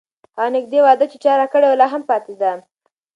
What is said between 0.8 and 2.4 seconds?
وعده چې چا راکړې وه، لا هم پاتې